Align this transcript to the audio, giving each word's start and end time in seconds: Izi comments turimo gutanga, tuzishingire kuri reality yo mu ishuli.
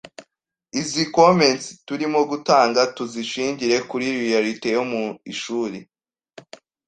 Izi 0.79 1.03
comments 1.15 1.65
turimo 1.87 2.19
gutanga, 2.31 2.81
tuzishingire 2.95 3.75
kuri 3.89 4.05
reality 4.21 4.69
yo 4.75 4.83
mu 4.91 5.03
ishuli. 5.33 5.79